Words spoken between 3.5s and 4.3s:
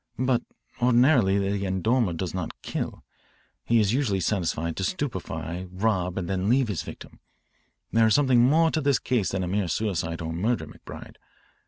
He is usually